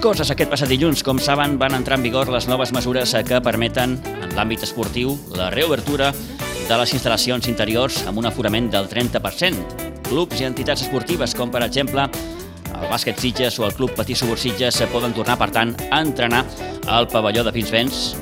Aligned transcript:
Coses 0.00 0.30
aquest 0.32 0.48
passat 0.48 0.70
dilluns. 0.72 1.02
Com 1.04 1.18
saben, 1.20 1.58
van 1.60 1.74
entrar 1.76 1.98
en 1.98 2.04
vigor 2.06 2.30
les 2.32 2.46
noves 2.48 2.70
mesures 2.72 3.12
que 3.28 3.40
permeten, 3.44 3.98
en 4.00 4.30
l'àmbit 4.32 4.62
esportiu, 4.64 5.10
la 5.36 5.50
reobertura 5.52 6.08
de 6.14 6.78
les 6.80 6.94
instal·lacions 6.96 7.44
interiors 7.52 7.98
amb 8.08 8.22
un 8.22 8.30
aforament 8.30 8.70
del 8.72 8.88
30%. 8.88 9.60
Clubs 10.08 10.40
i 10.40 10.48
entitats 10.48 10.86
esportives, 10.86 11.34
com 11.36 11.52
per 11.52 11.60
exemple 11.66 12.06
el 12.08 12.88
bàsquet 12.88 13.20
Sitges 13.20 13.60
o 13.60 13.68
el 13.68 13.76
Club 13.76 13.92
Patí 13.98 14.16
Subur 14.16 14.38
Sitges, 14.40 14.80
poden 14.88 15.12
tornar, 15.12 15.36
per 15.36 15.50
tant, 15.52 15.76
a 15.90 16.00
entrenar 16.00 16.46
al 16.88 17.10
pavelló 17.12 17.44
de 17.44 17.52
Pinsbens 17.52 18.14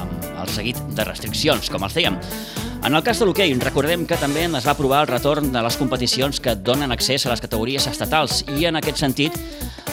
amb 0.00 0.24
el 0.40 0.56
seguit 0.56 0.80
de 0.96 1.04
restriccions, 1.04 1.68
com 1.68 1.84
els 1.84 2.00
dèiem. 2.00 2.16
En 2.84 2.96
el 2.96 3.04
cas 3.04 3.20
de 3.20 3.28
l'hoquei, 3.28 3.52
recordem 3.60 4.08
que 4.08 4.16
també 4.16 4.48
es 4.48 4.64
va 4.64 4.72
aprovar 4.72 5.04
el 5.04 5.12
retorn 5.12 5.52
de 5.52 5.68
les 5.68 5.76
competicions 5.76 6.40
que 6.40 6.56
donen 6.56 6.96
accés 6.96 7.26
a 7.26 7.36
les 7.36 7.44
categories 7.44 7.92
estatals 7.92 8.40
i 8.56 8.64
en 8.72 8.80
aquest 8.80 9.04
sentit 9.04 9.36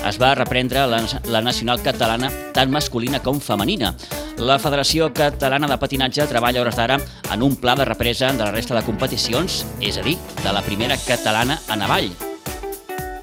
es 0.07 0.17
va 0.21 0.33
reprendre 0.35 0.85
la, 0.87 1.01
la 1.29 1.41
nacional 1.41 1.81
catalana 1.83 2.31
tant 2.55 2.71
masculina 2.71 3.21
com 3.21 3.39
femenina. 3.39 3.93
La 4.41 4.57
Federació 4.59 5.11
Catalana 5.13 5.69
de 5.69 5.77
Patinatge 5.77 6.25
treballa 6.29 6.63
hores 6.63 6.79
d'ara 6.79 6.97
en 7.31 7.45
un 7.45 7.55
pla 7.55 7.75
de 7.75 7.85
represa 7.85 8.31
de 8.33 8.43
la 8.43 8.51
resta 8.51 8.75
de 8.77 8.83
competicions, 8.87 9.63
és 9.79 9.97
a 9.97 10.05
dir, 10.05 10.17
de 10.41 10.53
la 10.53 10.65
primera 10.65 10.97
catalana 11.05 11.59
a 11.67 11.77
Navall. 11.77 12.11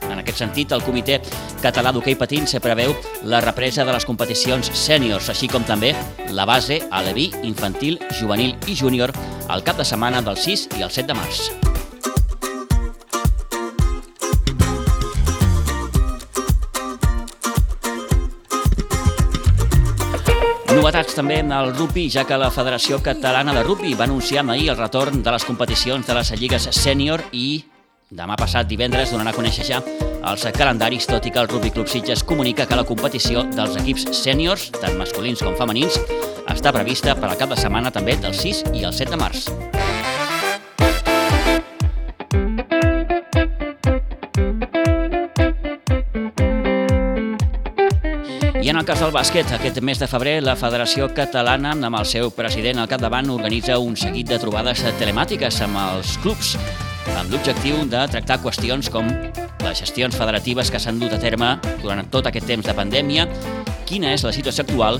En 0.08 0.22
aquest 0.22 0.40
sentit, 0.40 0.72
el 0.72 0.82
Comitè 0.82 1.18
Català 1.62 1.92
d'Hockey 1.92 2.16
Patins 2.18 2.56
preveu 2.64 2.94
la 3.28 3.42
represa 3.44 3.84
de 3.84 3.94
les 3.94 4.06
competicions 4.08 4.72
sèniors, 4.72 5.28
així 5.28 5.50
com 5.52 5.66
també 5.68 5.94
la 6.32 6.46
base, 6.48 6.80
aleví, 6.90 7.30
infantil, 7.42 8.00
juvenil 8.20 8.56
i 8.66 8.76
júnior 8.78 9.14
al 9.48 9.64
cap 9.64 9.76
de 9.76 9.86
setmana 9.88 10.22
del 10.22 10.38
6 10.38 10.70
i 10.78 10.86
el 10.86 10.94
7 10.94 11.12
de 11.12 11.18
març. 11.18 11.67
Novetats 21.08 21.22
també 21.24 21.54
al 21.56 21.70
rugby, 21.72 22.02
ja 22.12 22.26
que 22.28 22.36
la 22.36 22.50
Federació 22.52 22.98
Catalana 23.00 23.54
de 23.56 23.62
Rugby 23.64 23.94
va 23.96 24.04
anunciar 24.04 24.42
ahir 24.50 24.68
el 24.68 24.76
retorn 24.76 25.22
de 25.22 25.32
les 25.32 25.44
competicions 25.44 26.06
de 26.06 26.14
les 26.14 26.32
lligues 26.36 26.68
sènior 26.76 27.22
i 27.32 27.64
demà 28.10 28.36
passat 28.36 28.68
divendres 28.68 29.14
donarà 29.14 29.32
a 29.32 29.38
conèixer 29.38 29.64
ja 29.64 29.80
els 29.80 30.44
calendaris, 30.52 31.06
tot 31.08 31.24
i 31.24 31.32
que 31.32 31.40
el 31.40 31.48
Rugby 31.48 31.70
Club 31.70 31.88
Sitges 31.88 32.22
comunica 32.22 32.66
que 32.66 32.76
la 32.76 32.84
competició 32.84 33.46
dels 33.56 33.80
equips 33.80 34.04
sèniors, 34.20 34.68
tant 34.76 35.00
masculins 35.00 35.40
com 35.40 35.56
femenins, 35.56 35.96
està 36.44 36.76
prevista 36.76 37.16
per 37.16 37.32
al 37.32 37.40
cap 37.40 37.56
de 37.56 37.56
setmana 37.56 37.90
també 37.90 38.20
del 38.20 38.36
6 38.36 38.66
i 38.74 38.84
el 38.84 38.92
7 38.92 39.16
de 39.16 39.24
març. 39.24 39.48
I 48.60 48.68
en 48.70 48.76
el 48.76 48.84
cas 48.84 48.98
del 48.98 49.12
bàsquet, 49.14 49.52
aquest 49.54 49.78
mes 49.86 50.00
de 50.00 50.08
febrer, 50.10 50.40
la 50.42 50.56
Federació 50.58 51.06
Catalana, 51.14 51.76
amb 51.76 51.98
el 52.00 52.06
seu 52.10 52.32
president 52.34 52.80
al 52.82 52.88
capdavant, 52.90 53.30
organitza 53.30 53.76
un 53.78 53.94
seguit 53.96 54.26
de 54.26 54.38
trobades 54.42 54.82
telemàtiques 54.98 55.60
amb 55.62 55.78
els 55.78 56.16
clubs, 56.24 56.56
amb 57.14 57.30
l'objectiu 57.30 57.84
de 57.86 58.02
tractar 58.10 58.40
qüestions 58.42 58.90
com 58.90 59.06
les 59.62 59.78
gestions 59.78 60.16
federatives 60.16 60.72
que 60.74 60.80
s'han 60.82 60.98
dut 60.98 61.14
a 61.14 61.20
terme 61.22 61.52
durant 61.84 62.02
tot 62.10 62.26
aquest 62.26 62.48
temps 62.50 62.66
de 62.66 62.74
pandèmia, 62.74 63.28
quina 63.86 64.10
és 64.12 64.26
la 64.26 64.34
situació 64.34 64.66
actual 64.66 64.98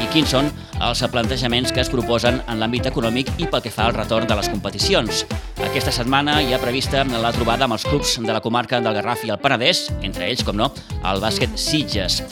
i 0.00 0.06
quins 0.14 0.30
són 0.30 0.52
els 0.80 1.02
plantejaments 1.12 1.74
que 1.74 1.82
es 1.82 1.90
proposen 1.92 2.38
en 2.46 2.62
l'àmbit 2.62 2.86
econòmic 2.92 3.34
i 3.42 3.50
pel 3.50 3.64
que 3.64 3.74
fa 3.74 3.88
al 3.88 3.98
retorn 3.98 4.30
de 4.30 4.38
les 4.38 4.48
competicions. 4.52 5.26
Aquesta 5.66 5.92
setmana 5.92 6.38
hi 6.40 6.54
ha 6.54 6.62
prevista 6.62 7.02
la 7.10 7.34
trobada 7.36 7.66
amb 7.66 7.76
els 7.76 7.88
clubs 7.90 8.16
de 8.22 8.30
la 8.32 8.40
comarca 8.40 8.80
del 8.80 8.96
Garraf 9.00 9.26
i 9.26 9.34
el 9.34 9.42
Penedès, 9.42 9.88
entre 10.00 10.30
ells, 10.30 10.46
com 10.46 10.56
no, 10.56 10.70
el 11.02 11.20
bàsquet 11.20 11.58
Sitges. 11.58 12.22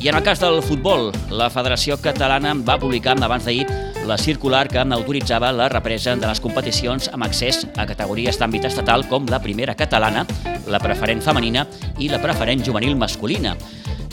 I 0.00 0.08
en 0.08 0.14
el 0.14 0.22
cas 0.22 0.38
del 0.38 0.62
futbol, 0.62 1.08
la 1.34 1.48
Federació 1.50 1.96
Catalana 1.98 2.52
va 2.54 2.76
publicar 2.78 3.16
abans 3.18 3.48
d'ahir 3.48 3.64
la 4.06 4.16
circular 4.16 4.68
que 4.70 4.78
autoritzava 4.78 5.50
la 5.52 5.66
represa 5.68 6.14
de 6.14 6.26
les 6.26 6.40
competicions 6.40 7.08
amb 7.12 7.26
accés 7.26 7.64
a 7.76 7.84
categories 7.84 8.38
d'àmbit 8.38 8.68
estatal 8.70 9.08
com 9.10 9.26
la 9.26 9.42
primera 9.42 9.74
catalana, 9.74 10.24
la 10.70 10.78
preferent 10.78 11.20
femenina 11.20 11.66
i 11.98 12.08
la 12.08 12.22
preferent 12.22 12.62
juvenil 12.62 12.94
masculina. 12.94 13.56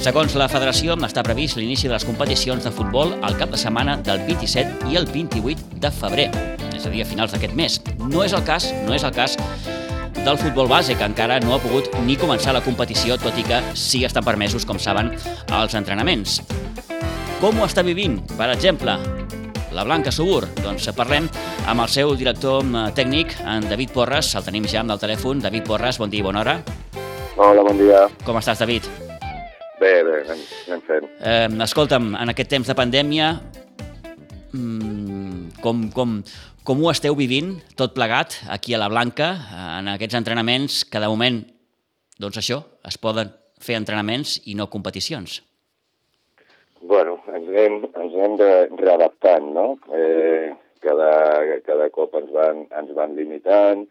Segons 0.01 0.34
la 0.35 0.50
federació, 0.50 0.97
està 1.06 1.22
previst 1.23 1.62
l'inici 1.62 1.88
de 1.88 1.94
les 1.94 2.06
competicions 2.06 2.66
de 2.66 2.73
futbol 2.73 3.13
al 3.22 3.38
cap 3.38 3.53
de 3.53 3.62
setmana 3.62 3.96
del 4.02 4.25
27 4.25 4.90
i 4.90 4.97
el 4.97 5.06
28 5.06 5.79
de 5.85 5.94
febrer, 6.02 6.28
és 6.73 6.85
a 6.85 6.90
dir, 6.90 7.06
a 7.06 7.09
finals 7.13 7.31
d'aquest 7.31 7.53
mes. 7.53 7.79
No 8.09 8.25
és 8.25 8.34
el 8.34 8.44
cas, 8.44 8.72
no 8.90 8.97
és 8.97 9.06
el 9.06 9.13
cas 9.13 9.38
del 10.25 10.40
futbol 10.40 10.68
base, 10.68 10.96
que 10.97 11.06
encara 11.06 11.38
no 11.40 11.53
ha 11.53 11.62
pogut 11.62 11.91
ni 12.02 12.16
començar 12.18 12.56
la 12.56 12.63
competició, 12.66 13.13
tot 13.22 13.38
i 13.38 13.44
que 13.46 13.59
sí 13.78 14.02
estan 14.08 14.25
permesos, 14.25 14.66
com 14.66 14.80
saben, 14.81 15.12
els 15.53 15.75
entrenaments. 15.78 16.40
Com 17.38 17.59
ho 17.62 17.68
està 17.68 17.84
vivint, 17.86 18.18
per 18.34 18.50
exemple, 18.50 18.97
la 19.75 19.84
Blanca 19.85 20.09
Subur? 20.09 20.47
Doncs 20.64 20.90
parlem 20.97 21.30
amb 21.69 21.84
el 21.84 21.94
seu 21.94 22.16
director 22.18 22.66
eh, 22.66 22.88
tècnic, 22.97 23.38
en 23.46 23.69
David 23.69 23.94
Porres. 23.94 24.31
El 24.40 24.47
tenim 24.47 24.66
ja 24.72 24.81
amb 24.81 24.96
el 24.96 25.02
telèfon. 25.03 25.46
David 25.46 25.68
Porres, 25.69 26.02
bon 26.02 26.09
dia 26.09 26.24
i 26.24 26.25
bona 26.25 26.41
hora. 26.41 26.58
Hola, 27.35 27.62
bon 27.62 27.78
dia. 27.78 28.08
Com 28.25 28.41
estàs, 28.41 28.64
David? 28.64 28.90
Bé, 29.78 29.94
bé, 30.08 30.22
anem, 30.24 30.41
anem 30.66 30.85
fent. 30.88 31.09
Eh, 31.22 31.47
escolta'm, 31.68 32.16
en 32.18 32.34
aquest 32.34 32.50
temps 32.56 32.72
de 32.72 32.78
pandèmia, 32.78 33.34
mmm, 34.56 34.95
com, 35.66 35.88
com, 35.96 36.20
com 36.68 36.84
ho 36.84 36.92
esteu 36.92 37.18
vivint, 37.18 37.56
tot 37.80 37.96
plegat, 37.98 38.38
aquí 38.53 38.76
a 38.76 38.81
la 38.81 38.92
Blanca, 38.92 39.31
en 39.80 39.90
aquests 39.96 40.18
entrenaments 40.20 40.84
que 40.86 41.02
de 41.02 41.09
moment, 41.09 41.42
doncs 42.22 42.38
això, 42.42 42.62
es 42.86 43.00
poden 43.02 43.31
fer 43.66 43.80
entrenaments 43.80 44.38
i 44.46 44.53
no 44.59 44.70
competicions? 44.70 45.40
Bueno, 46.86 47.18
ens 47.34 47.50
anem, 47.50 47.80
ens 47.88 48.14
anem 48.14 48.38
de, 48.42 48.52
readaptant, 48.78 49.50
no? 49.56 49.68
Eh, 49.98 50.53
cada, 50.86 51.12
cada 51.66 51.90
cop 51.96 52.14
ens 52.20 52.30
van, 52.36 52.66
ens 52.78 52.94
van 52.97 53.16
limitant, 53.18 53.88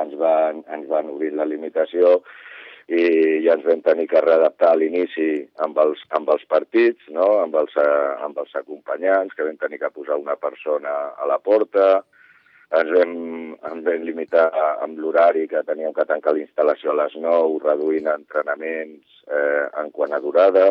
ens 0.00 0.14
van, 0.16 0.62
ens 0.72 0.88
van 0.88 1.10
obrir 1.12 1.34
la 1.36 1.48
limitació 1.50 2.22
i 2.88 3.00
ja 3.44 3.54
ens 3.58 3.66
vam 3.68 3.82
tenir 3.84 4.06
que 4.08 4.20
readaptar 4.24 4.70
a 4.72 4.76
l'inici 4.80 5.28
amb, 5.64 5.76
els, 5.82 6.00
amb 6.16 6.30
els 6.32 6.44
partits, 6.48 7.10
no? 7.12 7.26
amb, 7.42 7.56
els, 7.60 7.74
amb 8.24 8.38
els 8.40 8.54
acompanyants, 8.56 9.34
que 9.36 9.44
vam 9.44 9.58
tenir 9.60 9.82
que 9.82 9.92
posar 9.92 10.16
una 10.16 10.38
persona 10.40 10.94
a 11.12 11.28
la 11.28 11.36
porta, 11.38 11.98
ens 12.78 12.90
vam, 12.92 13.12
ens 13.70 13.84
vam 13.84 14.08
limitar 14.08 14.48
amb 14.84 14.98
l'horari 15.00 15.46
que 15.48 15.62
teníem 15.68 15.92
que 15.96 16.08
tancar 16.08 16.34
la 16.36 16.44
instal·lació 16.44 16.92
a 16.92 16.98
les 17.02 17.16
9, 17.20 17.60
reduint 17.64 18.08
entrenaments 18.12 19.22
eh, 19.28 19.64
en 19.82 19.92
quant 19.92 20.16
a 20.16 20.20
durada, 20.24 20.70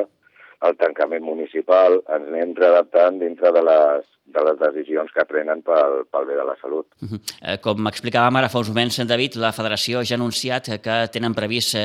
el 0.66 0.78
tancament 0.78 1.22
municipal, 1.22 2.00
ens 2.10 2.30
anem 2.32 2.54
readaptant 2.58 3.20
dintre 3.22 3.52
de 3.54 3.62
les, 3.62 4.08
de 4.34 4.44
les 4.48 4.58
decisions 4.60 5.12
que 5.14 5.26
prenen 5.30 5.62
pel, 5.66 6.00
pel 6.10 6.26
bé 6.30 6.38
de 6.40 6.46
la 6.48 6.56
salut. 6.62 6.88
Uh 7.02 7.10
-huh. 7.14 7.60
Com 7.62 7.86
explicàvem 7.88 8.38
ara 8.38 8.50
fa 8.50 8.58
uns 8.58 8.70
moments, 8.70 8.98
David, 9.06 9.36
la 9.36 9.52
federació 9.52 10.04
ja 10.04 10.16
ha 10.16 10.18
anunciat 10.18 10.82
que 10.82 11.08
tenen 11.12 11.34
previst 11.34 11.76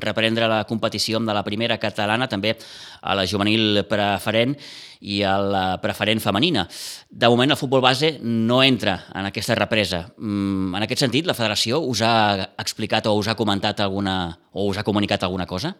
reprendre 0.00 0.48
la 0.48 0.64
competició 0.64 1.18
de 1.20 1.34
la 1.34 1.44
primera 1.44 1.78
catalana, 1.78 2.28
també 2.28 2.56
a 3.02 3.14
la 3.14 3.26
juvenil 3.26 3.84
preferent 3.86 4.56
i 5.00 5.22
a 5.22 5.38
la 5.38 5.80
preferent 5.80 6.20
femenina. 6.20 6.66
De 7.10 7.28
moment, 7.28 7.50
el 7.50 7.56
futbol 7.56 7.80
base 7.80 8.18
no 8.22 8.62
entra 8.62 9.04
en 9.14 9.26
aquesta 9.26 9.54
represa. 9.54 10.12
Mm, 10.16 10.74
en 10.74 10.82
aquest 10.82 11.00
sentit, 11.00 11.26
la 11.26 11.34
federació 11.34 11.80
us 11.80 12.00
ha 12.00 12.54
explicat 12.58 13.06
o 13.06 13.14
us 13.14 13.28
ha 13.28 13.34
comentat 13.34 13.80
alguna, 13.80 14.38
o 14.52 14.68
us 14.68 14.78
ha 14.78 14.84
comunicat 14.84 15.22
alguna 15.22 15.46
cosa? 15.46 15.76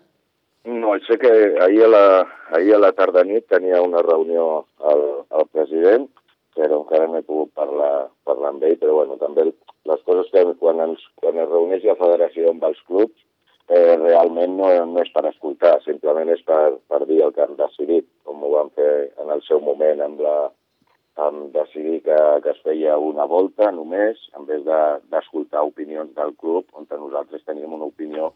No, 0.93 0.99
sé 1.07 1.17
que 1.17 1.57
ahir 1.59 1.85
a 1.85 1.89
la, 1.89 2.07
ahir 2.53 2.75
a 2.75 2.79
la 2.79 2.91
tarda 2.93 3.23
nit 3.25 3.47
tenia 3.49 3.79
una 3.81 4.03
reunió 4.05 4.67
al, 4.91 5.01
al 5.33 5.47
president, 5.49 6.05
però 6.53 6.83
encara 6.83 7.07
no 7.09 7.17
he 7.17 7.25
pogut 7.25 7.55
parlar, 7.57 8.11
parlar 8.29 8.51
amb 8.53 8.67
ell, 8.69 8.77
però 8.77 8.99
bueno, 8.99 9.17
també 9.17 9.47
les 9.89 10.05
coses 10.05 10.29
que 10.35 10.43
quan, 10.61 10.83
ens, 10.85 11.01
quan 11.23 11.41
es 11.41 11.49
reuneix 11.49 11.89
la 11.89 11.97
federació 11.97 12.53
amb 12.53 12.69
els 12.69 12.85
clubs 12.91 13.25
eh, 13.73 13.97
realment 14.03 14.59
no, 14.61 14.69
no 14.93 15.01
és 15.01 15.09
per 15.17 15.25
escoltar, 15.31 15.79
simplement 15.87 16.29
és 16.37 16.45
per, 16.45 16.77
per 16.93 17.01
dir 17.09 17.23
el 17.25 17.33
que 17.33 17.47
han 17.47 17.57
decidit, 17.57 18.11
com 18.29 18.45
ho 18.45 18.53
van 18.59 18.69
fer 18.77 18.93
en 19.25 19.33
el 19.33 19.41
seu 19.49 19.65
moment 19.65 20.05
amb 20.05 20.21
la, 20.21 20.39
amb 21.25 21.57
decidir 21.57 22.03
que, 22.05 22.23
que 22.45 22.53
es 22.53 22.65
feia 22.69 23.01
una 23.01 23.25
volta 23.25 23.73
només, 23.73 24.21
en 24.37 24.45
vez 24.45 24.61
d'escoltar 24.69 25.63
de, 25.65 25.69
opinions 25.73 26.13
del 26.21 26.37
club, 26.37 26.69
on 26.77 26.85
nosaltres 26.93 27.49
teníem 27.49 27.81
una 27.81 27.89
opinió 27.89 28.35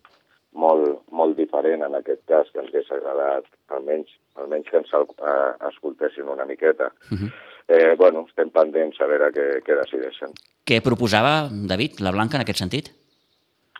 molt, 0.56 1.02
molt 1.12 1.36
diferent 1.38 1.84
en 1.86 1.94
aquest 1.98 2.22
cas, 2.30 2.50
que 2.52 2.62
ens 2.62 2.72
hauria 2.74 2.98
agradat 2.98 3.48
almenys, 3.76 4.12
almenys 4.40 4.68
que 4.70 4.80
ens 4.80 4.92
uh, 4.96 5.54
escoltessin 5.70 6.28
una 6.32 6.46
miqueta. 6.48 6.90
Uh 7.10 7.18
-huh. 7.18 7.30
eh, 7.68 7.94
bueno, 7.96 8.26
estem 8.28 8.50
pendents 8.50 9.00
a 9.00 9.06
veure 9.06 9.30
què, 9.36 9.46
què 9.64 9.74
decideixen. 9.82 10.32
Què 10.66 10.80
proposava, 10.82 11.48
David, 11.50 12.00
la 12.00 12.12
Blanca, 12.12 12.36
en 12.36 12.42
aquest 12.42 12.58
sentit? 12.58 12.90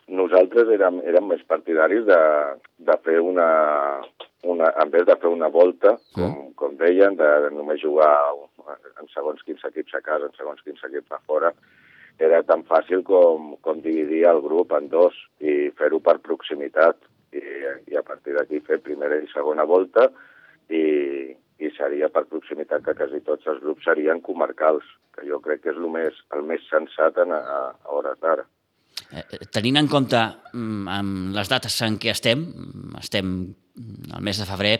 Nosaltres 0.07 0.69
érem, 0.69 1.01
érem 1.03 1.25
més 1.27 1.43
partidaris 1.43 2.05
de, 2.05 2.21
de 2.77 2.97
fer 3.03 3.19
una, 3.19 3.49
una, 4.43 4.73
en 4.83 4.89
vez 4.89 5.05
de 5.05 5.15
fer 5.15 5.27
una 5.27 5.49
volta, 5.49 5.97
com, 6.13 6.23
uh 6.23 6.29
-huh. 6.29 6.53
com 6.55 6.77
deien, 6.77 7.15
de, 7.15 7.29
de 7.43 7.49
només 7.51 7.81
jugar 7.81 8.13
en 9.01 9.07
segons 9.13 9.43
quins 9.43 9.63
equips 9.65 9.93
a 9.95 10.01
casa, 10.01 10.25
en 10.25 10.35
segons 10.37 10.61
quins 10.61 10.83
equips 10.83 11.11
a 11.11 11.19
fora, 11.25 11.53
era 12.19 12.41
tan 12.43 12.63
fàcil 12.65 13.03
com, 13.05 13.55
com 13.61 13.81
dividir 13.81 14.25
el 14.29 14.41
grup 14.41 14.73
en 14.77 14.89
dos 14.89 15.15
i 15.39 15.69
fer-ho 15.77 15.99
per 16.03 16.17
proximitat 16.25 16.97
i, 17.33 17.43
i 17.91 17.97
a 17.97 18.03
partir 18.05 18.33
d'aquí 18.37 18.61
fer 18.65 18.79
primera 18.81 19.19
i 19.21 19.29
segona 19.33 19.67
volta 19.69 20.07
i, 20.73 20.83
i 21.61 21.71
seria 21.77 22.09
per 22.13 22.25
proximitat 22.29 22.83
que 22.85 22.95
quasi 22.97 23.21
tots 23.25 23.47
els 23.49 23.61
grups 23.63 23.85
serien 23.85 24.21
comarcals, 24.25 24.85
que 25.13 25.25
jo 25.29 25.39
crec 25.43 25.63
que 25.63 25.73
és 25.73 25.79
el 25.79 25.89
més, 25.93 26.17
el 26.35 26.45
més 26.45 26.65
sensat 26.69 27.17
en, 27.23 27.33
a, 27.33 27.59
a 27.73 27.93
hores 27.97 28.17
d'ara. 28.21 28.45
Eh, 29.13 29.45
tenint 29.53 29.77
en 29.79 29.87
compte 29.87 30.19
mm, 30.53 30.89
amb 30.91 31.37
les 31.37 31.49
dates 31.49 31.75
en 31.85 31.99
què 32.01 32.11
estem, 32.13 32.43
estem 32.99 33.37
al 34.11 34.25
mes 34.25 34.41
de 34.41 34.47
febrer, 34.49 34.73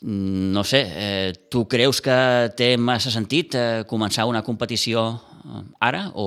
mm, 0.00 0.50
no 0.54 0.64
sé, 0.64 0.84
eh, 0.86 1.32
tu 1.50 1.66
creus 1.68 2.00
que 2.04 2.16
té 2.56 2.76
massa 2.78 3.12
sentit 3.12 3.58
eh, 3.58 3.82
començar 3.90 4.28
una 4.30 4.44
competició 4.46 5.04
eh, 5.10 5.29
ara 5.80 6.06
o, 6.14 6.26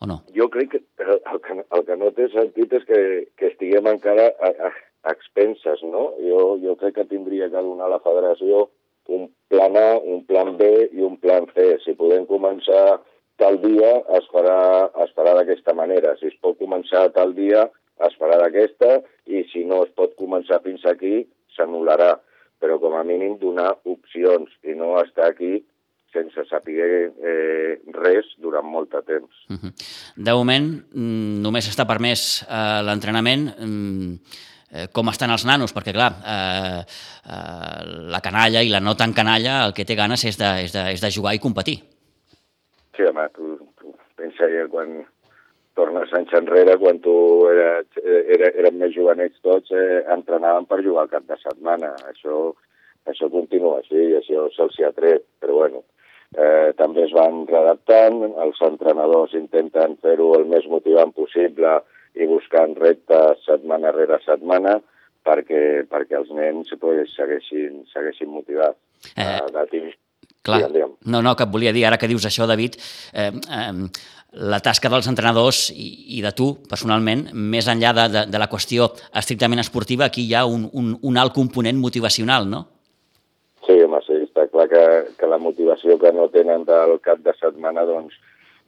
o 0.00 0.08
no? 0.10 0.20
Jo 0.36 0.48
crec 0.52 0.72
que 0.74 0.80
el, 1.04 1.40
que 1.44 1.60
el 1.60 1.86
que 1.86 1.96
no 2.00 2.10
té 2.16 2.28
sentit 2.32 2.72
és 2.78 2.88
que, 2.88 3.00
que 3.38 3.52
estiguem 3.52 3.88
encara 3.90 4.30
a, 4.40 4.52
a, 4.68 4.72
a 5.06 5.14
expenses, 5.14 5.82
no? 5.84 6.10
Jo, 6.22 6.56
jo 6.62 6.76
crec 6.80 6.98
que 6.98 7.08
tindria 7.12 7.50
que 7.52 7.62
donar 7.62 7.88
a 7.90 7.96
la 7.96 8.02
federació 8.04 8.66
un 9.08 9.28
plan 9.48 9.76
A, 9.76 9.98
un 9.98 10.24
plan 10.26 10.56
B 10.58 10.66
i 10.92 11.02
un 11.06 11.16
plan 11.22 11.46
C. 11.54 11.76
Si 11.84 11.94
podem 11.98 12.26
començar 12.26 12.98
tal 13.40 13.58
dia, 13.62 13.92
es 14.18 14.28
farà, 14.32 14.90
es 15.04 15.12
farà 15.16 15.36
d'aquesta 15.38 15.74
manera. 15.78 16.16
Si 16.20 16.30
es 16.32 16.38
pot 16.42 16.58
començar 16.58 17.06
tal 17.14 17.34
dia, 17.36 17.66
es 18.06 18.16
farà 18.20 18.40
d'aquesta, 18.42 19.00
i 19.26 19.44
si 19.52 19.64
no 19.68 19.84
es 19.86 19.92
pot 19.98 20.16
començar 20.18 20.62
fins 20.64 20.84
aquí, 20.88 21.22
s'anul·larà. 21.56 22.16
Però 22.60 22.78
com 22.80 22.96
a 22.96 23.04
mínim 23.04 23.36
donar 23.38 23.74
opcions 23.84 24.52
i 24.64 24.74
no 24.74 24.94
estar 25.02 25.30
aquí 25.30 25.60
sense 26.16 26.46
saber 26.48 26.88
eh, 27.20 27.76
res 28.00 28.32
durant 28.42 28.66
molt 28.66 28.90
de 28.96 29.02
temps. 29.12 29.44
Uh 29.52 29.56
-huh. 29.60 29.72
De 30.16 30.32
moment, 30.32 30.68
mm, 30.92 31.40
només 31.44 31.68
està 31.68 31.86
permès 31.86 32.42
eh, 32.48 32.82
l'entrenament 32.82 33.52
mm, 33.60 34.12
eh, 34.72 34.88
com 34.92 35.08
estan 35.08 35.30
els 35.30 35.44
nanos, 35.44 35.74
perquè 35.74 35.92
clar, 35.92 36.12
eh, 36.34 36.80
eh, 36.80 37.80
la 38.12 38.20
canalla 38.20 38.62
i 38.62 38.72
la 38.72 38.80
no 38.80 38.96
tan 38.96 39.12
canalla 39.12 39.64
el 39.66 39.74
que 39.74 39.84
té 39.84 39.94
ganes 39.94 40.24
és 40.24 40.38
de, 40.38 40.50
és 40.64 40.72
de, 40.72 40.92
és 40.92 41.00
de 41.00 41.10
jugar 41.10 41.34
i 41.34 41.42
competir. 41.42 41.78
Sí, 42.96 43.04
home, 43.04 43.28
tu, 43.34 43.56
tu 43.78 43.94
pensa 44.16 44.48
que 44.48 44.66
quan 44.72 45.04
tornes 45.76 46.12
anys 46.16 46.32
enrere, 46.38 46.78
quan 46.80 46.98
tu 47.04 47.14
eres, 47.50 47.98
era, 48.04 48.48
eren 48.62 48.78
més 48.80 48.94
jovenets 48.94 49.36
tots, 49.44 49.72
eh, 49.76 50.04
entrenaven 50.14 50.64
per 50.70 50.80
jugar 50.84 51.04
al 51.04 51.12
cap 51.12 51.26
de 51.28 51.36
setmana. 51.42 51.92
Això, 52.08 52.54
això 53.12 53.28
continua 53.32 53.82
així 53.82 54.16
això 54.16 54.48
se'ls 54.56 54.80
ha 54.86 54.94
tret, 54.96 55.26
però 55.42 55.60
bueno, 55.60 55.84
eh, 56.36 56.72
també 56.78 57.04
es 57.06 57.14
van 57.16 57.44
redactant, 57.48 58.22
els 58.44 58.60
entrenadors 58.68 59.34
intenten 59.38 59.96
fer-ho 60.04 60.32
el 60.38 60.46
més 60.50 60.66
motivant 60.70 61.12
possible 61.16 61.78
i 62.16 62.28
buscant 62.28 62.76
reptes 62.80 63.44
setmana 63.48 63.92
rere 63.96 64.20
setmana 64.24 64.78
perquè, 65.26 65.84
perquè 65.90 66.18
els 66.20 66.32
nens 66.34 66.72
pues, 66.80 67.14
segueixin, 67.16 67.82
segueixin 67.92 68.30
motivats. 68.32 68.78
Eh, 69.14 69.40
de 69.52 69.64
temps. 69.72 69.96
Clar, 70.46 70.60
digue'm, 70.62 70.74
digue'm. 70.76 70.92
no, 71.10 71.22
no, 71.26 71.34
que 71.34 71.42
et 71.42 71.50
volia 71.50 71.72
dir, 71.74 71.82
ara 71.88 71.98
que 71.98 72.08
dius 72.10 72.24
això, 72.28 72.46
David, 72.46 72.76
eh, 73.18 73.32
eh, 73.34 73.72
la 74.36 74.60
tasca 74.62 74.90
dels 74.92 75.08
entrenadors 75.10 75.70
i, 75.74 75.88
i 76.18 76.22
de 76.22 76.30
tu, 76.36 76.52
personalment, 76.70 77.26
més 77.34 77.66
enllà 77.72 77.92
de, 77.96 78.06
de, 78.12 78.24
de 78.30 78.40
la 78.40 78.48
qüestió 78.52 78.90
estrictament 79.16 79.62
esportiva, 79.62 80.06
aquí 80.06 80.26
hi 80.26 80.34
ha 80.36 80.44
un, 80.46 80.68
un, 80.72 80.94
un 81.02 81.18
alt 81.18 81.34
component 81.34 81.78
motivacional, 81.82 82.46
no? 82.50 82.62
Sí, 83.66 83.80
home, 83.82 83.98
sí, 84.06 84.20
està 84.28 84.46
clar 84.52 84.68
que, 84.70 84.82
que 85.18 85.26
la 85.26 85.40
motivació 85.42 85.75
que 86.02 86.12
no 86.12 86.28
tenen 86.34 86.64
del 86.68 86.98
cap 87.04 87.22
de 87.24 87.34
setmana, 87.40 87.86
doncs, 87.88 88.14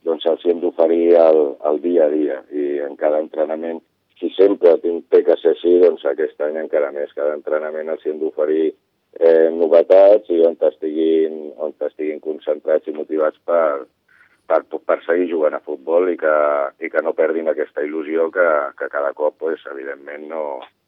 doncs 0.06 0.26
els 0.30 0.44
hem 0.46 0.60
d'oferir 0.62 1.14
el, 1.20 1.40
el 1.70 1.80
dia 1.84 2.06
a 2.06 2.12
dia 2.12 2.40
i 2.54 2.66
en 2.86 2.96
cada 3.00 3.20
entrenament, 3.24 3.80
si 4.18 4.30
sempre 4.34 4.76
té 4.82 5.22
que 5.26 5.36
ser 5.38 5.54
així, 5.54 5.76
doncs 5.82 6.04
aquest 6.06 6.40
any 6.42 6.58
encara 6.58 6.90
més. 6.94 7.12
Cada 7.14 7.36
entrenament 7.36 7.90
els 7.92 8.06
hem 8.06 8.18
d'oferir 8.22 8.72
eh, 9.20 9.48
novetats 9.54 10.30
i 10.34 10.40
on 10.46 10.58
estiguin, 10.70 11.38
on 11.56 11.74
estiguin 11.86 12.20
concentrats 12.24 12.90
i 12.90 12.96
motivats 12.96 13.38
per, 13.46 13.86
per, 14.48 14.62
per 14.64 14.98
seguir 15.06 15.28
jugant 15.30 15.54
a 15.58 15.62
futbol 15.64 16.10
i 16.12 16.16
que, 16.20 16.34
i 16.82 16.90
que 16.90 17.04
no 17.04 17.14
perdin 17.18 17.52
aquesta 17.52 17.84
il·lusió 17.84 18.30
que, 18.34 18.48
que 18.78 18.90
cada 18.92 19.12
cop, 19.18 19.38
pues, 19.44 19.62
evidentment, 19.70 20.26
no, 20.32 20.44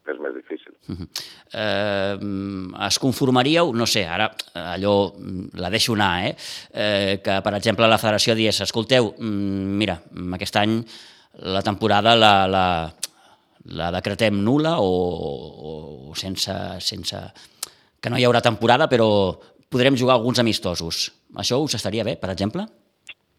és 0.08 0.18
més 0.22 0.34
difícil. 0.34 0.72
Uh 0.88 0.96
-huh. 0.96 1.08
eh, 1.52 2.86
es 2.86 2.98
conformaríeu, 2.98 3.72
no 3.72 3.86
sé, 3.86 4.06
ara 4.06 4.30
allò 4.54 5.12
la 5.54 5.70
deixo 5.70 5.92
anar, 5.94 6.26
eh? 6.26 6.36
eh 6.72 7.20
que 7.22 7.40
per 7.42 7.54
exemple 7.54 7.86
la 7.86 7.98
federació 7.98 8.34
digués, 8.34 8.60
escolteu, 8.60 9.14
mm, 9.18 9.76
mira, 9.78 10.00
aquest 10.32 10.56
any 10.56 10.84
la 11.34 11.62
temporada 11.62 12.16
la, 12.16 12.46
la, 12.46 12.92
la 13.64 13.90
decretem 13.90 14.42
nula 14.42 14.78
o, 14.78 16.10
o 16.10 16.14
sense, 16.14 16.52
sense... 16.80 17.16
que 18.00 18.10
no 18.10 18.18
hi 18.18 18.24
haurà 18.24 18.40
temporada 18.40 18.88
però 18.88 19.38
podrem 19.68 19.96
jugar 19.96 20.14
alguns 20.14 20.38
amistosos. 20.38 21.12
Això 21.36 21.62
us 21.62 21.74
estaria 21.74 22.04
bé, 22.04 22.16
per 22.16 22.30
exemple? 22.30 22.66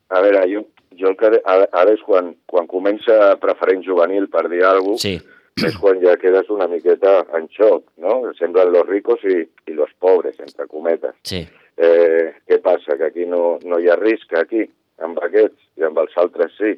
A 0.10 0.22
veure, 0.22 0.48
jo, 0.48 0.68
jo 0.96 1.16
ara, 1.20 1.68
ara 1.72 1.92
és 1.92 2.02
quan, 2.06 2.36
quan 2.46 2.68
comença 2.68 3.36
preferent 3.42 3.84
juvenil, 3.84 4.30
per 4.30 4.50
dir 4.50 4.64
alguna 4.64 4.94
cosa, 4.94 5.08
sí 5.08 5.22
és 5.60 5.78
quan 5.78 6.00
ja 6.02 6.16
quedes 6.20 6.50
una 6.54 6.68
miqueta 6.72 7.22
en 7.38 7.48
xoc, 7.52 7.84
no? 8.02 8.22
Semblen 8.38 8.72
los 8.72 8.88
ricos 8.88 9.24
i, 9.28 9.42
i 9.68 9.76
los 9.76 9.92
pobres, 10.00 10.40
entre 10.40 10.68
cometes. 10.68 11.16
Sí. 11.28 11.44
Eh, 11.78 12.32
què 12.48 12.60
passa? 12.64 12.98
Que 12.98 13.10
aquí 13.12 13.26
no, 13.26 13.60
no 13.68 13.80
hi 13.80 13.90
ha 13.90 13.98
risc, 14.00 14.34
aquí, 14.38 14.64
amb 15.04 15.20
aquests, 15.26 15.60
i 15.80 15.88
amb 15.88 16.00
els 16.02 16.16
altres 16.22 16.56
sí. 16.58 16.76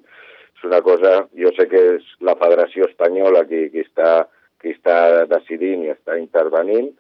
És 0.58 0.66
una 0.68 0.82
cosa, 0.82 1.24
jo 1.38 1.52
sé 1.58 1.68
que 1.72 1.84
és 1.98 2.10
la 2.24 2.38
Federació 2.40 2.88
Espanyola 2.90 3.44
qui, 3.50 3.68
qui, 3.74 3.84
està, 3.86 4.26
qui 4.62 4.74
està 4.76 5.26
decidint 5.30 5.86
i 5.86 5.94
està 5.94 6.18
intervenint, 6.20 6.92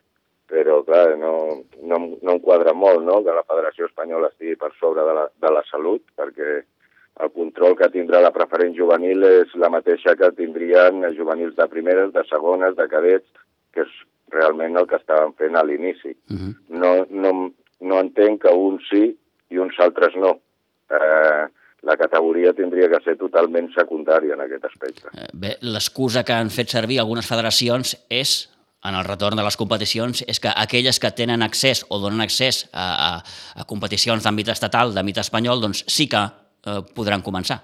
però 0.51 0.81
clar, 0.85 1.15
no, 1.17 1.63
no, 1.81 1.99
no 2.19 2.35
em 2.35 2.41
quadra 2.43 2.73
molt 2.75 3.05
no? 3.07 3.21
que 3.23 3.33
la 3.33 3.45
Federació 3.47 3.87
Espanyola 3.87 4.29
estigui 4.33 4.57
per 4.59 4.73
sobre 4.79 5.05
de 5.07 5.15
la, 5.17 5.25
de 5.41 5.53
la 5.55 5.63
salut, 5.69 6.03
perquè 6.19 6.59
el 7.21 7.31
control 7.31 7.75
que 7.77 7.89
tindrà 7.93 8.21
la 8.23 8.33
preferent 8.33 8.73
juvenil 8.77 9.23
és 9.27 9.53
la 9.61 9.69
mateixa 9.69 10.15
que 10.17 10.31
tindrien 10.37 11.03
els 11.05 11.17
juvenils 11.17 11.55
de 11.55 11.67
primeres, 11.69 12.13
de 12.13 12.23
segones, 12.29 12.75
de 12.75 12.87
cadets, 12.89 13.27
que 13.73 13.85
és 13.85 13.97
realment 14.33 14.79
el 14.79 14.87
que 14.89 14.97
estàvem 14.97 15.33
fent 15.37 15.55
a 15.55 15.63
l'inici. 15.63 16.15
Uh 16.29 16.33
mhm. 16.33 16.49
-huh. 16.49 16.55
no, 16.81 16.93
no, 17.09 17.53
no 17.81 17.99
entenc 17.99 18.41
que 18.41 18.53
uns 18.53 18.87
sí 18.89 19.17
i 19.49 19.57
uns 19.57 19.79
altres 19.79 20.15
no. 20.15 20.39
Eh, 20.89 21.45
la 21.83 21.97
categoria 21.97 22.53
tindria 22.53 22.89
que 22.89 23.03
ser 23.03 23.17
totalment 23.17 23.69
secundària 23.75 24.33
en 24.33 24.41
aquest 24.41 24.65
aspecte. 24.65 25.07
Eh, 25.13 25.27
bé, 25.33 25.57
l'excusa 25.61 26.23
que 26.23 26.33
han 26.33 26.49
fet 26.49 26.69
servir 26.69 26.99
algunes 26.99 27.27
federacions 27.27 27.97
és 28.09 28.49
en 28.83 28.95
el 28.95 29.05
retorn 29.05 29.37
de 29.37 29.43
les 29.43 29.57
competicions 29.57 30.23
és 30.27 30.39
que 30.39 30.51
aquelles 30.55 30.99
que 30.99 31.11
tenen 31.11 31.41
accés 31.41 31.85
o 31.89 31.99
donen 31.99 32.21
accés 32.21 32.69
a, 32.71 32.85
a, 33.09 33.23
a 33.61 33.65
competicions 33.65 34.23
d'àmbit 34.23 34.49
estatal, 34.49 34.93
d'àmbit 34.93 35.17
espanyol, 35.17 35.61
doncs 35.61 35.83
sí 35.87 36.07
que 36.07 36.23
eh, 36.65 36.81
podran 36.95 37.23
començar. 37.25 37.61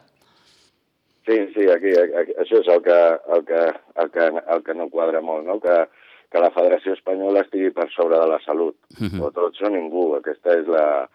Sí, 1.30 1.38
sí, 1.54 1.66
aquí, 1.70 1.92
aquí, 1.94 2.34
això 2.42 2.62
és 2.64 2.70
el 2.74 2.82
que, 2.82 3.00
el, 3.36 3.44
que, 3.46 3.64
el, 4.02 4.12
que, 4.16 4.30
el 4.56 4.64
que 4.66 4.74
no 4.74 4.90
quadra 4.90 5.22
molt, 5.22 5.46
no? 5.46 5.60
que, 5.62 5.76
que 6.32 6.42
la 6.42 6.50
Federació 6.56 6.96
Espanyola 6.98 7.44
estigui 7.46 7.70
per 7.76 7.86
sobre 7.94 8.18
de 8.18 8.28
la 8.32 8.40
salut, 8.46 8.78
uh 8.98 9.06
-huh. 9.06 9.22
o 9.28 9.32
tots 9.32 9.62
o 9.62 9.70
ningú, 9.70 10.16
aquesta 10.16 10.58
és 10.58 10.66
la, 10.68 11.08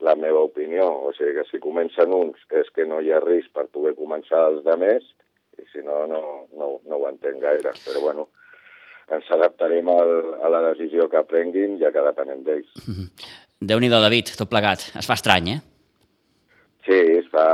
la 0.00 0.14
meva 0.16 0.40
opinió, 0.40 0.86
o 1.06 1.12
sigui 1.12 1.34
que 1.38 1.48
si 1.50 1.58
comencen 1.58 2.12
uns 2.12 2.36
és 2.50 2.68
que 2.74 2.84
no 2.84 3.00
hi 3.00 3.12
ha 3.12 3.20
risc 3.20 3.52
per 3.54 3.66
poder 3.72 3.94
començar 3.94 4.48
els 4.50 4.64
de 4.64 4.76
més, 4.76 5.02
i 5.58 5.64
si 5.72 5.78
no, 5.78 6.06
no, 6.06 6.48
no, 6.58 6.80
no 6.84 6.96
ho 6.96 7.08
entenc 7.08 7.40
gaire, 7.40 7.72
però 7.86 8.00
bueno, 8.00 8.28
ens 9.08 9.30
adaptarem 9.30 9.88
al, 9.88 10.34
a 10.42 10.48
la 10.48 10.62
decisió 10.70 11.08
que 11.08 11.22
prenguin, 11.22 11.78
ja 11.78 11.92
que 11.92 12.02
depenem 12.02 12.42
d'ells. 12.44 12.70
Uh 12.76 12.94
-huh. 12.94 13.08
Déu-n'hi-do, 13.60 14.00
David, 14.00 14.36
tot 14.36 14.48
plegat. 14.48 14.80
Es 14.98 15.06
fa 15.06 15.14
estrany, 15.14 15.48
eh? 15.48 15.60
Sí, 16.86 16.98
es 17.20 17.28
fa, 17.30 17.46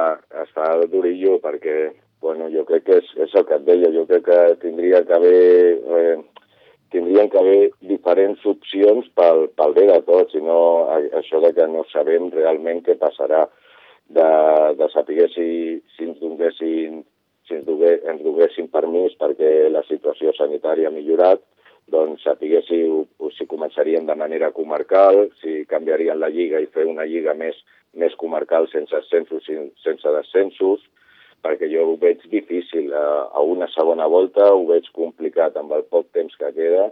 es 0.42 0.50
fa 0.56 0.70
durillo 0.88 1.36
perquè, 1.44 1.76
bueno, 2.24 2.48
jo 2.54 2.64
crec 2.68 2.86
que 2.86 2.98
és, 3.02 3.08
és 3.26 3.34
el 3.36 3.44
que 3.48 3.58
et 3.58 3.66
deia, 3.66 3.92
jo 3.92 4.06
crec 4.08 4.24
que 4.24 4.38
tindria 4.62 5.02
que 5.04 5.16
haver, 5.18 5.42
eh, 5.98 6.16
tindrien 6.94 7.28
que 7.28 7.38
haver 7.38 7.60
diferents 7.90 8.46
opcions 8.48 9.10
pel, 9.18 9.48
pel 9.58 9.76
bé 9.76 9.84
de 9.90 10.00
tots, 10.08 10.32
i 10.32 10.40
no 10.40 10.60
això 11.20 11.42
de 11.44 11.52
que 11.56 11.68
no 11.68 11.84
sabem 11.92 12.30
realment 12.32 12.80
què 12.86 12.96
passarà, 13.00 13.44
de, 14.08 14.28
de 14.80 14.88
saber 14.94 15.28
si, 15.34 15.48
si 15.92 16.08
ens 16.08 16.20
donessin 16.24 17.02
si 17.48 17.56
ens, 17.56 17.64
dugué, 17.64 17.94
ens 18.08 18.20
donessin 18.24 18.68
permís 18.72 19.14
perquè 19.20 19.68
la 19.72 19.82
situació 19.88 20.34
sanitària 20.36 20.88
ha 20.88 20.94
millorat, 20.94 21.40
doncs 21.92 22.22
saber 22.26 22.62
si, 22.66 22.82
si 23.36 23.46
començarien 23.50 24.06
de 24.06 24.14
manera 24.18 24.52
comarcal, 24.56 25.28
si 25.42 25.64
canviarien 25.70 26.20
la 26.20 26.30
lliga 26.32 26.60
i 26.60 26.70
fer 26.74 26.86
una 26.88 27.06
lliga 27.08 27.34
més, 27.34 27.56
més 27.94 28.14
comarcal 28.20 28.68
sense 28.72 28.96
ascensos 28.96 29.48
sense 29.84 30.14
descensos, 30.18 30.84
perquè 31.42 31.68
jo 31.72 31.84
ho 31.86 31.96
veig 32.00 32.24
difícil. 32.32 32.92
A, 32.92 33.28
a 33.32 33.42
una 33.44 33.68
segona 33.74 34.08
volta 34.10 34.52
ho 34.52 34.64
veig 34.68 34.88
complicat 34.94 35.56
amb 35.56 35.72
el 35.76 35.84
poc 35.90 36.10
temps 36.16 36.34
que 36.38 36.52
queda 36.56 36.88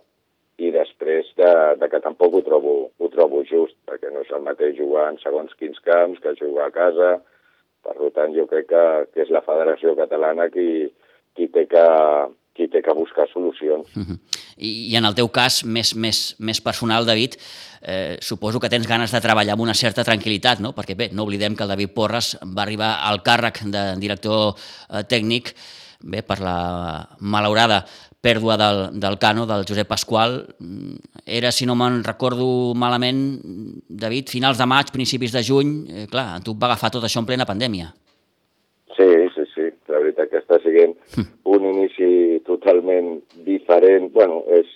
i 0.56 0.70
després 0.72 1.28
de, 1.36 1.52
de 1.80 1.88
que 1.92 2.00
tampoc 2.00 2.38
ho 2.38 2.42
trobo, 2.44 2.76
ho 2.96 3.08
trobo 3.12 3.42
just, 3.44 3.76
perquè 3.88 4.12
no 4.12 4.22
és 4.24 4.32
el 4.32 4.44
mateix 4.44 4.78
jugar 4.78 5.10
en 5.10 5.18
segons 5.20 5.52
quins 5.60 5.80
camps 5.84 6.22
que 6.24 6.36
jugar 6.38 6.70
a 6.70 6.76
casa. 6.76 7.10
Per 7.84 8.10
tant, 8.16 8.32
jo 8.34 8.46
crec 8.50 8.70
que, 8.70 8.84
que 9.12 9.26
és 9.26 9.30
la 9.34 9.44
Federació 9.44 9.92
Catalana 9.98 10.48
qui, 10.50 10.88
qui 11.36 11.50
té 11.52 11.66
que, 11.70 11.84
qui 12.56 12.68
té 12.72 12.82
que 12.82 12.94
buscar 12.96 13.28
solucions. 13.32 13.86
Uh 13.94 14.02
-huh. 14.02 14.18
I, 14.56 14.92
I 14.92 14.96
en 14.96 15.04
el 15.04 15.14
teu 15.14 15.28
cas, 15.28 15.64
més, 15.64 15.94
més, 15.94 16.34
més 16.38 16.60
personal, 16.60 17.04
David, 17.04 17.36
eh, 17.82 18.16
suposo 18.20 18.60
que 18.60 18.68
tens 18.68 18.86
ganes 18.86 19.12
de 19.12 19.20
treballar 19.20 19.52
amb 19.52 19.62
una 19.62 19.74
certa 19.74 20.04
tranquil·litat, 20.04 20.60
no? 20.60 20.72
perquè 20.74 20.96
bé, 20.96 21.10
no 21.12 21.22
oblidem 21.22 21.54
que 21.54 21.62
el 21.62 21.68
David 21.68 21.92
Porres 21.94 22.38
va 22.42 22.62
arribar 22.62 23.00
al 23.02 23.22
càrrec 23.22 23.62
de 23.64 23.96
director 23.96 24.54
eh, 24.90 25.04
tècnic 25.04 25.54
bé, 26.00 26.22
per 26.22 26.40
la 26.40 27.08
malaurada 27.20 27.84
pèrdua 28.20 28.56
del, 28.56 28.80
del 28.98 29.18
Cano, 29.18 29.46
del 29.46 29.64
Josep 29.68 29.86
Pasqual. 29.86 30.40
Era, 31.24 31.52
si 31.52 31.66
no 31.66 31.76
me'n 31.78 32.02
recordo 32.04 32.74
malament, 32.74 33.20
David, 33.88 34.32
finals 34.32 34.58
de 34.58 34.66
maig, 34.66 34.90
principis 34.94 35.34
de 35.36 35.44
juny, 35.46 35.76
eh, 35.86 36.06
clar, 36.10 36.42
tu 36.42 36.56
va 36.58 36.72
agafar 36.72 36.90
tot 36.90 37.06
això 37.06 37.22
en 37.22 37.28
plena 37.28 37.46
pandèmia. 37.46 37.92
Sí, 38.96 39.06
sí, 39.34 39.44
sí, 39.52 39.68
la 39.92 40.00
veritat 40.00 40.30
que 40.32 40.40
està 40.40 40.58
siguent 40.64 40.94
hm. 41.14 41.26
un 41.52 41.66
inici 41.70 42.08
totalment 42.66 43.22
diferent. 43.46 44.12
bueno, 44.12 44.42
és, 44.50 44.66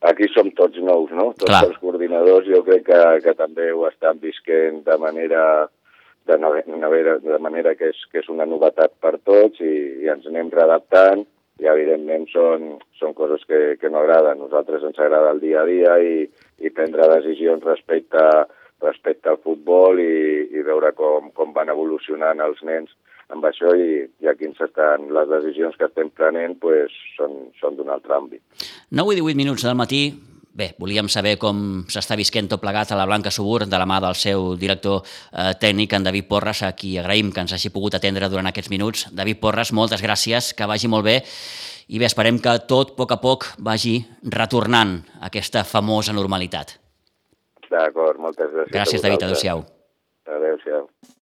aquí 0.00 0.28
som 0.32 0.50
tots 0.54 0.78
nous, 0.78 1.10
no? 1.10 1.32
Tots 1.34 1.50
Clar. 1.50 1.64
els 1.68 1.78
coordinadors 1.82 2.46
jo 2.46 2.62
crec 2.62 2.86
que, 2.86 3.02
que 3.24 3.34
també 3.34 3.72
ho 3.72 3.86
estan 3.88 4.20
visquent 4.20 4.84
de 4.84 4.98
manera 4.98 5.68
de, 6.26 6.38
manera, 6.38 7.18
de 7.18 7.38
manera 7.38 7.74
que 7.74 7.90
és, 7.92 8.00
que 8.12 8.22
és 8.22 8.28
una 8.32 8.46
novetat 8.46 8.94
per 9.00 9.18
tots 9.24 9.60
i, 9.60 10.04
i 10.04 10.08
ens 10.12 10.26
anem 10.26 10.50
readaptant 10.52 11.24
i 11.60 11.68
evidentment 11.70 12.26
són, 12.32 12.78
són 12.98 13.14
coses 13.14 13.44
que, 13.46 13.76
que 13.80 13.90
no 13.90 14.00
agraden. 14.00 14.38
A 14.38 14.40
nosaltres 14.40 14.82
ens 14.82 14.98
agrada 14.98 15.32
el 15.34 15.40
dia 15.40 15.62
a 15.62 15.68
dia 15.68 15.98
i, 16.00 16.24
i 16.64 16.72
prendre 16.74 17.10
decisions 17.12 17.64
respecte, 17.64 18.24
respecte 18.82 19.30
al 19.30 19.40
futbol 19.44 20.00
i, 20.00 20.48
i 20.56 20.64
veure 20.66 20.92
com, 20.96 21.30
com 21.36 21.52
van 21.56 21.70
evolucionant 21.72 22.40
els 22.44 22.62
nens 22.66 22.92
amb 23.32 23.46
això 23.48 23.72
i, 23.78 24.04
i 24.20 24.28
aquí 24.30 24.48
ens 24.50 24.60
estan, 24.60 25.08
les 25.14 25.30
decisions 25.30 25.76
que 25.80 25.88
estem 25.88 26.12
prenent 26.12 26.58
pues, 26.60 26.92
són, 27.16 27.48
són 27.60 27.78
d'un 27.78 27.90
altre 27.94 28.16
àmbit. 28.16 28.42
9 28.92 29.16
i 29.16 29.20
18 29.22 29.40
minuts 29.40 29.66
del 29.66 29.78
matí, 29.78 30.04
Bé, 30.54 30.68
volíem 30.78 31.08
saber 31.10 31.32
com 31.42 31.56
s'està 31.90 32.14
visquent 32.14 32.46
tot 32.46 32.60
plegat 32.62 32.92
a 32.94 32.98
la 33.00 33.08
Blanca 33.08 33.32
Subur 33.34 33.64
de 33.66 33.74
la 33.74 33.88
mà 33.90 33.96
del 33.98 34.14
seu 34.14 34.52
director 34.54 35.00
eh, 35.02 35.50
tècnic, 35.58 35.96
en 35.98 36.06
David 36.06 36.28
Porres, 36.30 36.60
a 36.62 36.70
qui 36.78 36.92
agraïm 36.94 37.32
que 37.34 37.42
ens 37.42 37.56
hagi 37.56 37.72
pogut 37.74 37.96
atendre 37.98 38.28
durant 38.30 38.46
aquests 38.46 38.70
minuts. 38.70 39.08
David 39.10 39.40
Porres, 39.42 39.72
moltes 39.74 40.04
gràcies, 40.04 40.52
que 40.54 40.68
vagi 40.70 40.86
molt 40.86 41.08
bé 41.10 41.16
i 41.88 41.98
bé, 42.00 42.08
esperem 42.08 42.38
que 42.40 42.54
tot, 42.70 42.94
a 42.94 42.96
poc 42.96 43.12
a 43.12 43.18
poc, 43.20 43.44
vagi 43.60 43.98
retornant 44.32 44.96
a 45.18 45.28
aquesta 45.28 45.64
famosa 45.68 46.14
normalitat. 46.16 46.78
D'acord, 47.68 48.20
moltes 48.22 48.48
gràcies. 48.48 48.72
Gràcies, 48.72 49.02
David, 49.04 49.26
adeu-siau. 49.26 49.64
Adeu-siau. 50.24 50.73